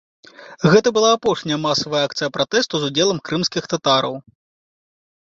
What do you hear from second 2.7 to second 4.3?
з удзелам крымскіх татараў.